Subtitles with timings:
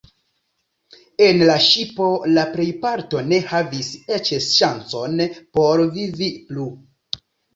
[1.25, 2.07] En la ŝipo
[2.37, 5.21] la plejparto ne havis eĉ ŝancon
[5.59, 6.67] por vivi plu.